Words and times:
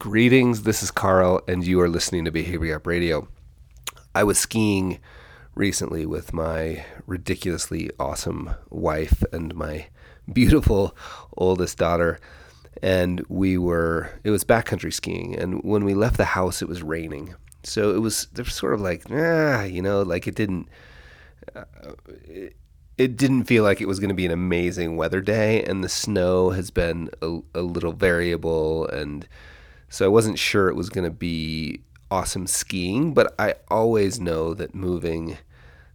Greetings, 0.00 0.62
this 0.62 0.82
is 0.82 0.90
Carl, 0.90 1.42
and 1.46 1.62
you 1.62 1.78
are 1.78 1.88
listening 1.88 2.24
to 2.24 2.30
Behavior 2.30 2.72
Gap 2.72 2.86
Radio. 2.86 3.28
I 4.14 4.24
was 4.24 4.38
skiing 4.38 4.98
recently 5.54 6.06
with 6.06 6.32
my 6.32 6.86
ridiculously 7.06 7.90
awesome 8.00 8.54
wife 8.70 9.22
and 9.30 9.54
my 9.54 9.88
beautiful 10.32 10.96
oldest 11.36 11.76
daughter, 11.76 12.18
and 12.82 13.22
we 13.28 13.58
were, 13.58 14.18
it 14.24 14.30
was 14.30 14.42
backcountry 14.42 14.90
skiing, 14.90 15.38
and 15.38 15.62
when 15.62 15.84
we 15.84 15.92
left 15.92 16.16
the 16.16 16.24
house, 16.24 16.62
it 16.62 16.68
was 16.68 16.82
raining. 16.82 17.34
So 17.62 17.94
it 17.94 17.98
was, 17.98 18.26
there 18.32 18.46
was 18.46 18.54
sort 18.54 18.72
of 18.72 18.80
like, 18.80 19.02
ah, 19.10 19.64
you 19.64 19.82
know, 19.82 20.00
like 20.00 20.26
it 20.26 20.34
didn't, 20.34 20.70
uh, 21.54 21.64
it, 22.24 22.56
it 22.96 23.18
didn't 23.18 23.44
feel 23.44 23.64
like 23.64 23.82
it 23.82 23.86
was 23.86 24.00
going 24.00 24.08
to 24.08 24.14
be 24.14 24.24
an 24.24 24.32
amazing 24.32 24.96
weather 24.96 25.20
day, 25.20 25.62
and 25.62 25.84
the 25.84 25.90
snow 25.90 26.52
has 26.52 26.70
been 26.70 27.10
a, 27.20 27.40
a 27.54 27.60
little 27.60 27.92
variable 27.92 28.86
and 28.86 29.28
so 29.90 30.04
I 30.04 30.08
wasn't 30.08 30.38
sure 30.38 30.68
it 30.68 30.76
was 30.76 30.88
going 30.88 31.04
to 31.04 31.10
be 31.10 31.82
awesome 32.10 32.46
skiing, 32.46 33.12
but 33.12 33.34
I 33.38 33.56
always 33.68 34.20
know 34.20 34.54
that 34.54 34.74
moving 34.74 35.36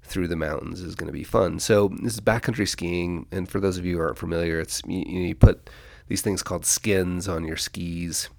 through 0.04 0.28
the 0.28 0.36
mountains 0.36 0.82
is 0.82 0.96
going 0.96 1.08
to 1.08 1.14
be 1.14 1.24
fun. 1.24 1.60
So 1.60 1.88
this 2.02 2.14
is 2.14 2.22
backcountry 2.22 2.68
skiing, 2.68 3.26
and 3.32 3.50
for 3.50 3.60
those 3.60 3.78
of 3.78 3.86
you 3.86 3.96
who 3.96 4.02
aren't 4.02 4.18
familiar, 4.18 4.60
it's 4.60 4.82
you, 4.86 5.00
you 5.00 5.34
put 5.34 5.70
these 6.08 6.22
things 6.22 6.44
called 6.44 6.66
skins 6.66 7.28
on 7.28 7.46
your 7.46 7.58
skis, 7.58 8.30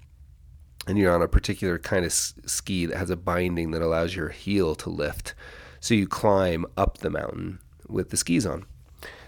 and 0.87 0.97
you're 0.97 1.13
on 1.13 1.23
a 1.23 1.27
particular 1.27 1.77
kind 1.79 2.05
of 2.05 2.13
ski 2.13 2.85
that 2.85 2.97
has 2.97 3.09
a 3.09 3.17
binding 3.17 3.71
that 3.71 3.81
allows 3.81 4.15
your 4.15 4.29
heel 4.29 4.75
to 4.75 4.89
lift. 4.89 5.33
So 5.79 5.93
you 5.93 6.07
climb 6.07 6.65
up 6.77 6.99
the 6.99 7.09
mountain 7.09 7.59
with 7.87 8.11
the 8.11 8.17
skis 8.17 8.45
on. 8.45 8.65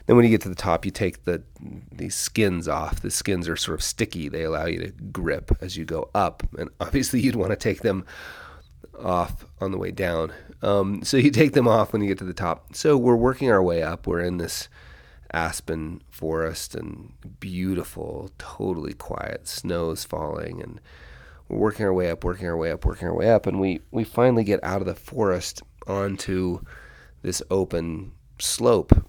Then 0.09 0.15
when 0.15 0.25
you 0.25 0.31
get 0.31 0.41
to 0.41 0.49
the 0.49 0.55
top, 0.55 0.85
you 0.85 0.91
take 0.91 1.25
the 1.25 1.43
these 1.91 2.15
skins 2.15 2.67
off. 2.67 2.99
The 2.99 3.11
skins 3.11 3.47
are 3.47 3.55
sort 3.55 3.77
of 3.77 3.83
sticky. 3.83 4.27
They 4.27 4.41
allow 4.41 4.65
you 4.65 4.79
to 4.79 4.89
grip 4.89 5.55
as 5.61 5.77
you 5.77 5.85
go 5.85 6.09
up, 6.15 6.41
and 6.57 6.67
obviously 6.79 7.21
you'd 7.21 7.35
want 7.35 7.51
to 7.51 7.55
take 7.55 7.81
them 7.81 8.07
off 8.99 9.45
on 9.61 9.71
the 9.71 9.77
way 9.77 9.91
down. 9.91 10.33
Um, 10.63 11.03
so 11.03 11.15
you 11.17 11.29
take 11.29 11.53
them 11.53 11.67
off 11.67 11.93
when 11.93 12.01
you 12.01 12.07
get 12.07 12.17
to 12.17 12.23
the 12.23 12.33
top. 12.33 12.75
So 12.75 12.97
we're 12.97 13.15
working 13.15 13.51
our 13.51 13.61
way 13.61 13.83
up. 13.83 14.07
We're 14.07 14.21
in 14.21 14.37
this 14.37 14.67
aspen 15.31 16.01
forest 16.09 16.73
and 16.73 17.13
beautiful, 17.39 18.31
totally 18.39 18.93
quiet. 18.93 19.47
Snow's 19.47 20.05
falling, 20.05 20.59
and 20.59 20.81
we're 21.49 21.59
working 21.59 21.85
our 21.85 21.93
way 21.93 22.09
up, 22.09 22.23
working 22.23 22.47
our 22.47 22.57
way 22.57 22.71
up, 22.71 22.83
working 22.83 23.07
our 23.07 23.15
way 23.15 23.29
up, 23.29 23.45
and 23.45 23.59
we 23.59 23.81
we 23.91 24.03
finally 24.03 24.43
get 24.43 24.63
out 24.63 24.81
of 24.81 24.87
the 24.87 24.95
forest 24.95 25.61
onto 25.85 26.61
this 27.21 27.43
open 27.51 28.13
slope 28.39 29.07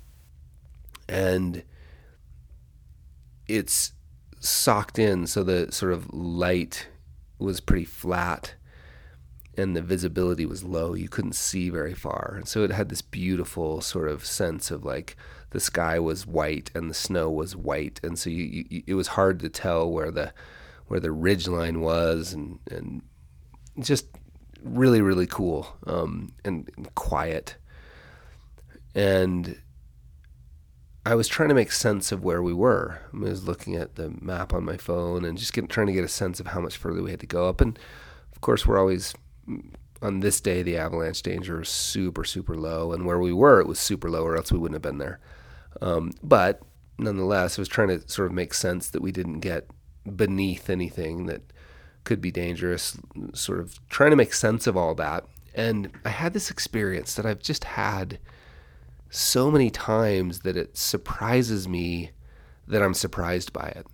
and 1.11 1.64
it's 3.48 3.92
socked 4.39 4.98
in 4.98 5.27
so 5.27 5.42
the 5.42 5.70
sort 5.72 5.92
of 5.92 6.12
light 6.14 6.86
was 7.39 7.61
pretty 7.61 7.84
flat 7.84 8.55
and 9.56 9.75
the 9.75 9.83
visibility 9.83 10.47
was 10.47 10.62
low. 10.62 10.94
You 10.94 11.08
couldn't 11.08 11.34
see 11.34 11.69
very 11.69 11.94
far. 11.94 12.34
And 12.36 12.47
so 12.47 12.62
it 12.62 12.70
had 12.70 12.88
this 12.88 13.03
beautiful 13.03 13.81
sort 13.81 14.08
of 14.08 14.25
sense 14.25 14.70
of 14.70 14.84
like 14.84 15.16
the 15.50 15.58
sky 15.58 15.98
was 15.98 16.27
white 16.27 16.70
and 16.75 16.88
the 16.88 16.94
snow 16.94 17.28
was 17.28 17.56
white. 17.56 18.00
And 18.05 18.16
so 18.16 18.31
you, 18.31 18.64
you, 18.70 18.83
it 18.86 18.94
was 18.94 19.08
hard 19.08 19.41
to 19.41 19.48
tell 19.48 19.91
where 19.91 20.12
the 20.12 20.33
where 20.86 21.00
the 21.00 21.12
ridge 21.12 21.48
line 21.48 21.81
was 21.81 22.33
and 22.33 22.61
and 22.70 23.03
just 23.81 24.06
really 24.62 25.00
really 25.00 25.27
cool 25.27 25.77
um, 25.86 26.33
and, 26.44 26.70
and 26.77 26.94
quiet. 26.94 27.56
And 28.94 29.61
I 31.04 31.14
was 31.14 31.28
trying 31.28 31.48
to 31.48 31.54
make 31.54 31.72
sense 31.72 32.12
of 32.12 32.22
where 32.22 32.42
we 32.42 32.52
were. 32.52 33.00
I 33.14 33.18
was 33.18 33.46
looking 33.46 33.74
at 33.74 33.94
the 33.94 34.12
map 34.20 34.52
on 34.52 34.64
my 34.64 34.76
phone 34.76 35.24
and 35.24 35.38
just 35.38 35.54
trying 35.68 35.86
to 35.86 35.92
get 35.92 36.04
a 36.04 36.08
sense 36.08 36.40
of 36.40 36.48
how 36.48 36.60
much 36.60 36.76
further 36.76 37.02
we 37.02 37.10
had 37.10 37.20
to 37.20 37.26
go 37.26 37.48
up. 37.48 37.60
And 37.60 37.78
of 38.32 38.40
course, 38.40 38.66
we're 38.66 38.78
always 38.78 39.14
on 40.02 40.20
this 40.20 40.40
day 40.40 40.62
the 40.62 40.76
avalanche 40.76 41.22
danger 41.22 41.62
is 41.62 41.68
super 41.68 42.24
super 42.24 42.54
low, 42.54 42.92
and 42.92 43.06
where 43.06 43.18
we 43.18 43.32
were 43.32 43.60
it 43.60 43.66
was 43.66 43.78
super 43.78 44.10
low, 44.10 44.24
or 44.24 44.36
else 44.36 44.52
we 44.52 44.58
wouldn't 44.58 44.76
have 44.76 44.82
been 44.82 44.98
there. 44.98 45.20
Um, 45.80 46.12
but 46.22 46.60
nonetheless, 46.98 47.58
I 47.58 47.62
was 47.62 47.69
trying 47.69 47.88
to 47.88 48.06
sort 48.08 48.26
of 48.26 48.34
make 48.34 48.52
sense 48.52 48.91
that 48.91 49.02
we 49.02 49.12
didn't 49.12 49.41
get 49.41 49.66
beneath 50.16 50.69
anything 50.69 51.26
that 51.26 51.42
could 52.04 52.20
be 52.20 52.30
dangerous. 52.30 52.98
Sort 53.32 53.60
of 53.60 53.78
trying 53.88 54.10
to 54.10 54.16
make 54.16 54.34
sense 54.34 54.66
of 54.66 54.76
all 54.76 54.94
that, 54.96 55.25
and 55.54 55.91
I 56.04 56.10
had 56.10 56.34
this 56.34 56.50
experience 56.50 57.14
that 57.14 57.25
I've 57.25 57.41
just 57.41 57.64
had 57.64 58.19
so 59.10 59.50
many 59.50 59.71
times 59.71 60.41
that 60.41 60.56
it 60.56 60.76
surprises 60.76 61.69
me 61.69 62.12
that 62.66 62.82
I'm 62.82 62.94
surprised 62.94 63.53
by 63.53 63.69
it. 63.69 63.87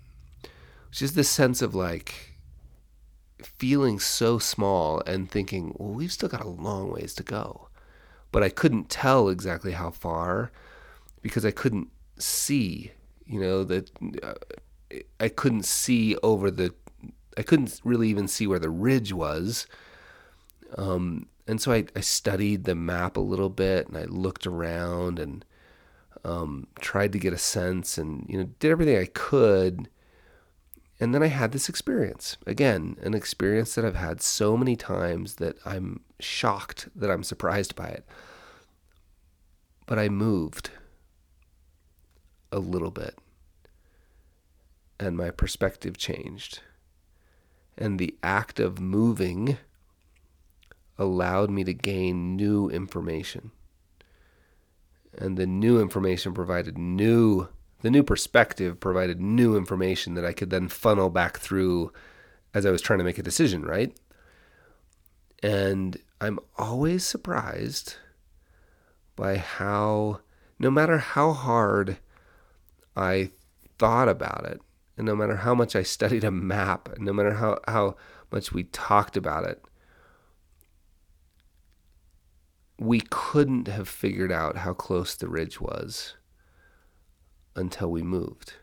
Which 0.91 1.03
is 1.03 1.15
this 1.15 1.29
sense 1.29 1.63
of 1.63 1.75
like 1.75 2.37
feeling 3.43 3.99
so 3.99 4.39
small 4.39 5.01
and 5.07 5.31
thinking, 5.31 5.75
well, 5.77 5.93
we've 5.93 6.13
still 6.13 6.29
got 6.29 6.45
a 6.45 6.49
long 6.49 6.93
ways 6.93 7.15
to 7.15 7.23
go. 7.23 7.69
But 8.31 8.43
I 8.43 8.51
couldn't 8.51 8.91
tell 8.91 9.29
exactly 9.29 9.73
how 9.73 9.91
far 9.91 10.53
because 11.23 11.45
I 11.45 11.51
couldn't 11.51 11.89
see, 12.19 12.93
you 13.25 13.41
know, 13.41 13.65
that 13.65 13.91
uh, 14.23 14.35
I 15.19 15.29
couldn't 15.29 15.65
see 15.65 16.17
over 16.23 16.51
the, 16.51 16.75
I 17.39 17.43
couldn't 17.43 17.81
really 17.85 18.09
even 18.09 18.29
see 18.29 18.47
where 18.47 18.59
the 18.59 18.71
ridge 18.71 19.13
was. 19.13 19.67
Um, 20.77 21.27
and 21.47 21.61
so 21.61 21.73
I, 21.73 21.85
I 21.95 22.01
studied 22.01 22.65
the 22.65 22.75
map 22.75 23.17
a 23.17 23.21
little 23.21 23.51
bit 23.51 23.89
and 23.89 23.97
I 23.97 24.05
looked 24.05 24.47
around 24.47 25.19
and 25.19 25.45
um, 26.25 26.67
tried 26.81 27.13
to 27.13 27.19
get 27.19 27.33
a 27.33 27.39
sense 27.39 27.99
and 27.99 28.27
you 28.29 28.39
know 28.39 28.49
did 28.59 28.71
everything 28.71 28.99
I 28.99 29.07
could. 29.07 29.89
And 30.99 31.15
then 31.15 31.23
I 31.23 31.27
had 31.27 31.53
this 31.53 31.69
experience 31.69 32.39
again, 32.47 32.97
an 33.03 33.15
experience 33.15 33.75
that 33.75 33.85
I've 33.85 33.97
had 33.97 34.23
so 34.23 34.57
many 34.57 34.77
times 34.77 35.37
that 35.37 35.59
I'm 35.65 36.01
shocked 36.19 36.89
that 36.97 37.11
I'm 37.11 37.23
surprised 37.23 37.77
by 37.77 37.89
it. 37.89 38.07
But 39.87 39.99
I 39.99 40.09
moved 40.09 40.71
a 42.51 42.59
little 42.59 42.91
bit 42.91 43.19
and 44.99 45.17
my 45.17 45.31
perspective 45.31 45.97
changed. 45.97 46.61
And 47.79 47.99
the 47.99 48.17
act 48.23 48.59
of 48.59 48.81
moving 48.81 49.59
allowed 50.99 51.51
me 51.51 51.65
to 51.65 51.75
gain 51.75 52.37
new 52.37 52.69
information. 52.69 53.51
And 55.17 55.37
the 55.37 55.47
new 55.47 55.81
information 55.81 56.35
provided 56.35 56.77
new, 56.77 57.49
the 57.81 57.91
new 57.91 58.03
perspective 58.03 58.81
provided 58.81 59.21
new 59.21 59.57
information 59.57 60.15
that 60.15 60.25
I 60.25 60.33
could 60.33 60.51
then 60.51 60.69
funnel 60.69 61.11
back 61.11 61.39
through 61.39 61.93
as 62.55 62.67
I 62.67 62.71
was 62.71 62.83
trying 62.83 62.99
to 62.99 63.05
make 63.05 63.19
a 63.19 63.23
decision, 63.23 63.63
right? 63.63 63.97
And 65.43 65.99
I'm 66.21 66.39
always 66.57 67.05
surprised 67.05 67.97
by 69.15 69.37
how, 69.37 70.21
no 70.59 70.71
matter 70.71 70.99
how 70.99 71.33
hard 71.33 71.99
I 72.97 73.31
thought 73.79 74.09
about 74.09 74.47
it, 74.47 74.61
and 74.97 75.07
no 75.07 75.15
matter 75.15 75.37
how 75.37 75.55
much 75.55 75.77
I 75.77 75.83
studied 75.83 76.25
a 76.25 76.31
map, 76.31 76.99
no 76.99 77.13
matter 77.13 77.35
how, 77.35 77.59
how 77.69 77.97
much 78.33 78.53
we 78.53 78.65
talked 78.65 79.17
about 79.17 79.45
it, 79.45 79.63
we 82.79 83.01
couldn't 83.01 83.69
have 83.69 83.89
figured 83.89 84.33
out 84.33 84.59
how 84.59 84.75
close 84.75 85.15
the 85.15 85.29
ridge 85.29 85.61
was 85.61 86.15
until 87.55 87.91
we 87.91 88.03
moved. 88.03 88.55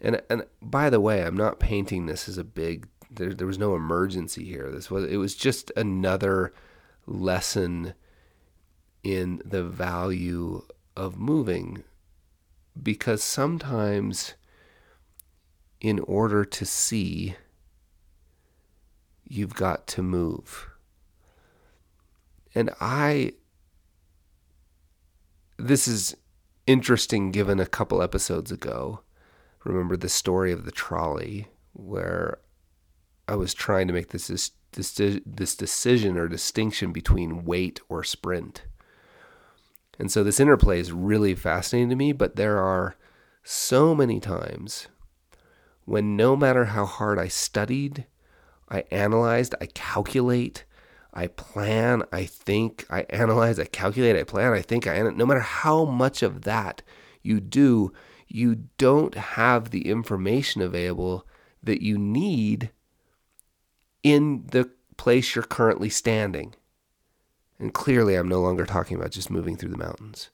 And 0.00 0.20
and 0.28 0.44
by 0.60 0.90
the 0.90 1.00
way, 1.00 1.22
I'm 1.22 1.36
not 1.36 1.58
painting 1.58 2.06
this 2.06 2.28
as 2.28 2.36
a 2.36 2.44
big 2.44 2.88
there 3.10 3.32
there 3.32 3.46
was 3.46 3.58
no 3.58 3.74
emergency 3.74 4.44
here. 4.44 4.70
This 4.70 4.90
was 4.90 5.04
it 5.10 5.16
was 5.16 5.34
just 5.34 5.72
another 5.76 6.52
lesson 7.06 7.94
in 9.02 9.40
the 9.44 9.62
value 9.62 10.62
of 10.96 11.18
moving 11.18 11.84
because 12.80 13.22
sometimes 13.22 14.34
in 15.80 16.00
order 16.00 16.44
to 16.44 16.66
see 16.66 17.36
you've 19.24 19.54
got 19.54 19.86
to 19.86 20.02
move 20.02 20.68
and 22.56 22.70
I, 22.80 23.34
this 25.58 25.86
is 25.86 26.16
interesting 26.66 27.30
given 27.30 27.60
a 27.60 27.66
couple 27.66 28.02
episodes 28.02 28.50
ago. 28.50 29.00
Remember 29.62 29.96
the 29.96 30.08
story 30.08 30.52
of 30.52 30.64
the 30.64 30.70
trolley 30.70 31.48
where 31.74 32.38
I 33.28 33.36
was 33.36 33.52
trying 33.52 33.88
to 33.88 33.92
make 33.92 34.08
this, 34.08 34.28
this, 34.28 34.50
this 35.26 35.54
decision 35.54 36.16
or 36.16 36.28
distinction 36.28 36.92
between 36.92 37.44
wait 37.44 37.80
or 37.90 38.02
sprint. 38.02 38.62
And 39.98 40.10
so 40.10 40.24
this 40.24 40.40
interplay 40.40 40.80
is 40.80 40.92
really 40.92 41.34
fascinating 41.34 41.90
to 41.90 41.96
me, 41.96 42.12
but 42.12 42.36
there 42.36 42.58
are 42.58 42.96
so 43.42 43.94
many 43.94 44.18
times 44.18 44.88
when 45.84 46.16
no 46.16 46.36
matter 46.36 46.66
how 46.66 46.86
hard 46.86 47.18
I 47.18 47.28
studied, 47.28 48.06
I 48.70 48.84
analyzed, 48.90 49.54
I 49.60 49.66
calculate, 49.66 50.64
I 51.16 51.28
plan, 51.28 52.02
I 52.12 52.26
think, 52.26 52.84
I 52.90 53.06
analyze, 53.08 53.58
I 53.58 53.64
calculate, 53.64 54.16
I 54.16 54.22
plan, 54.22 54.52
I 54.52 54.60
think, 54.60 54.86
I 54.86 55.00
no 55.00 55.24
matter 55.24 55.40
how 55.40 55.86
much 55.86 56.22
of 56.22 56.42
that 56.42 56.82
you 57.22 57.40
do, 57.40 57.90
you 58.28 58.66
don't 58.76 59.14
have 59.14 59.70
the 59.70 59.88
information 59.88 60.60
available 60.60 61.26
that 61.62 61.80
you 61.80 61.96
need 61.96 62.70
in 64.02 64.44
the 64.50 64.70
place 64.98 65.34
you're 65.34 65.42
currently 65.42 65.88
standing. 65.88 66.54
And 67.58 67.72
clearly, 67.72 68.14
I'm 68.14 68.28
no 68.28 68.42
longer 68.42 68.66
talking 68.66 68.98
about 68.98 69.12
just 69.12 69.30
moving 69.30 69.56
through 69.56 69.70
the 69.70 69.78
mountains. 69.78 70.28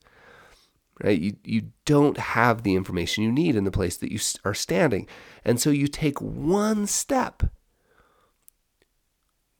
Right? 1.01 1.19
You, 1.19 1.37
you 1.45 1.71
don't 1.85 2.17
have 2.17 2.63
the 2.63 2.75
information 2.75 3.23
you 3.23 3.31
need 3.31 3.55
in 3.55 3.63
the 3.63 3.71
place 3.71 3.95
that 3.97 4.11
you 4.11 4.19
are 4.43 4.53
standing. 4.53 5.07
And 5.45 5.61
so 5.61 5.69
you 5.69 5.87
take 5.87 6.19
one 6.19 6.87
step, 6.87 7.43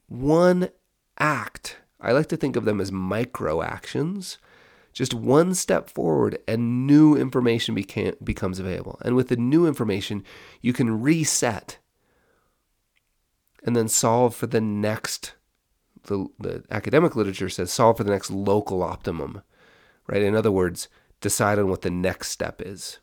one 0.08 0.68
act. 1.24 1.78
I 2.02 2.12
like 2.12 2.28
to 2.28 2.38
think 2.38 2.58
of 2.58 2.66
them 2.66 2.82
as 2.82 2.92
micro 2.92 3.64
actions. 3.64 4.38
Just 4.92 5.14
one 5.14 5.56
step 5.56 5.90
forward, 5.90 6.38
and 6.48 6.86
new 6.86 7.16
information 7.16 7.74
became, 7.74 8.14
becomes 8.24 8.60
available. 8.60 9.00
And 9.04 9.16
with 9.16 9.30
the 9.30 9.38
new 9.38 9.66
information, 9.66 10.24
you 10.62 10.74
can 10.74 11.02
reset 11.02 11.80
and 13.64 13.76
then 13.76 13.88
solve 13.88 14.36
for 14.36 14.46
the 14.48 14.62
next 14.62 15.34
the, 16.08 16.28
the 16.38 16.64
academic 16.70 17.16
literature 17.16 17.48
says 17.48 17.72
solve 17.72 17.96
for 17.96 18.04
the 18.04 18.12
next 18.12 18.30
local 18.30 18.84
optimum 18.84 19.42
right 20.06 20.22
in 20.22 20.36
other 20.36 20.52
words 20.52 20.90
decide 21.22 21.58
on 21.58 21.70
what 21.70 21.82
the 21.82 21.90
next 21.90 22.30
step 22.30 22.62
is 22.62 23.00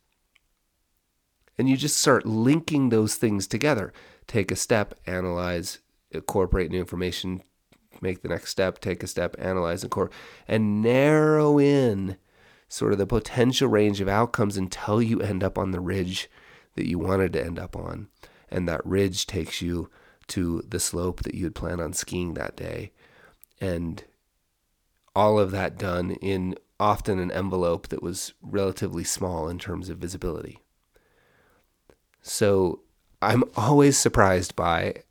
and 1.56 1.70
you 1.70 1.78
just 1.78 1.96
start 1.96 2.26
linking 2.26 2.90
those 2.90 3.14
things 3.14 3.46
together 3.46 3.90
take 4.26 4.50
a 4.50 4.56
step 4.56 4.94
analyze 5.06 5.78
incorporate 6.10 6.70
new 6.70 6.78
information 6.78 7.42
make 8.00 8.22
the 8.22 8.28
next 8.28 8.50
step 8.50 8.80
take 8.80 9.02
a 9.02 9.06
step 9.06 9.36
analyze 9.38 9.84
incorporate 9.84 10.16
and 10.48 10.82
narrow 10.82 11.58
in 11.58 12.16
sort 12.68 12.92
of 12.92 12.98
the 12.98 13.06
potential 13.06 13.68
range 13.68 14.00
of 14.00 14.08
outcomes 14.08 14.56
until 14.56 15.02
you 15.02 15.20
end 15.20 15.42
up 15.42 15.58
on 15.58 15.70
the 15.70 15.80
ridge 15.80 16.30
that 16.76 16.88
you 16.88 16.98
wanted 16.98 17.32
to 17.32 17.44
end 17.44 17.58
up 17.58 17.76
on 17.76 18.08
and 18.50 18.68
that 18.68 18.84
ridge 18.84 19.26
takes 19.26 19.62
you 19.62 19.90
to 20.30 20.62
the 20.68 20.80
slope 20.80 21.22
that 21.22 21.34
you 21.34 21.44
had 21.44 21.54
planned 21.54 21.80
on 21.80 21.92
skiing 21.92 22.34
that 22.34 22.56
day. 22.56 22.92
And 23.60 24.04
all 25.14 25.38
of 25.38 25.50
that 25.50 25.76
done 25.76 26.12
in 26.22 26.56
often 26.78 27.18
an 27.18 27.30
envelope 27.32 27.88
that 27.88 28.02
was 28.02 28.32
relatively 28.40 29.04
small 29.04 29.48
in 29.48 29.58
terms 29.58 29.88
of 29.88 29.98
visibility. 29.98 30.60
So 32.22 32.80
I'm 33.20 33.44
always 33.56 33.98
surprised 33.98 34.56
by 34.56 35.02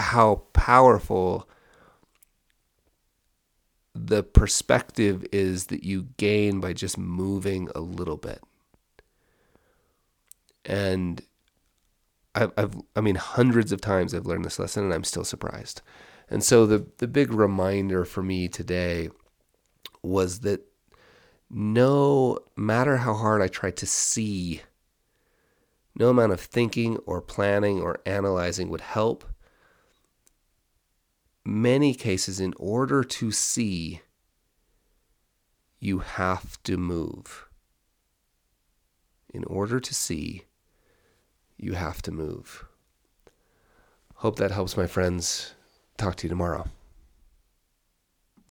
how 0.00 0.42
powerful 0.52 1.48
the 3.94 4.22
perspective 4.22 5.24
is 5.32 5.66
that 5.66 5.84
you 5.84 6.08
gain 6.16 6.60
by 6.60 6.72
just 6.72 6.96
moving 6.96 7.68
a 7.74 7.80
little 7.80 8.16
bit. 8.16 8.42
And 10.64 11.22
I've, 12.34 12.52
I've, 12.56 12.76
I 12.94 13.00
mean, 13.00 13.16
hundreds 13.16 13.72
of 13.72 13.80
times 13.80 14.14
I've 14.14 14.26
learned 14.26 14.44
this 14.44 14.58
lesson 14.58 14.84
and 14.84 14.94
I'm 14.94 15.04
still 15.04 15.24
surprised. 15.24 15.82
And 16.28 16.44
so 16.44 16.66
the, 16.66 16.86
the 16.98 17.08
big 17.08 17.32
reminder 17.32 18.04
for 18.04 18.22
me 18.22 18.48
today 18.48 19.10
was 20.02 20.40
that 20.40 20.64
no 21.50 22.38
matter 22.56 22.98
how 22.98 23.14
hard 23.14 23.42
I 23.42 23.48
try 23.48 23.72
to 23.72 23.86
see, 23.86 24.62
no 25.96 26.10
amount 26.10 26.32
of 26.32 26.40
thinking 26.40 26.96
or 26.98 27.20
planning 27.20 27.80
or 27.80 28.00
analyzing 28.06 28.68
would 28.70 28.80
help. 28.80 29.24
Many 31.44 31.94
cases, 31.94 32.38
in 32.38 32.54
order 32.58 33.02
to 33.02 33.32
see, 33.32 34.02
you 35.78 36.00
have 36.00 36.62
to 36.64 36.76
move. 36.76 37.48
In 39.32 39.44
order 39.44 39.80
to 39.80 39.94
see, 39.94 40.44
you 41.56 41.72
have 41.72 42.02
to 42.02 42.10
move. 42.10 42.66
Hope 44.16 44.36
that 44.36 44.50
helps, 44.50 44.76
my 44.76 44.86
friends. 44.86 45.54
Talk 45.96 46.16
to 46.16 46.26
you 46.26 46.28
tomorrow. 46.28 46.68